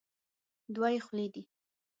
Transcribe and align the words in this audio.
دوه 0.75 0.87
یې 0.93 0.99
خولې 1.05 1.27
دي. 1.33 1.43